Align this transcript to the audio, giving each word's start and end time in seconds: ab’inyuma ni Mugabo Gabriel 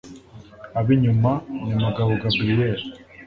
ab’inyuma 0.79 1.31
ni 1.65 1.75
Mugabo 1.81 2.11
Gabriel 2.23 2.79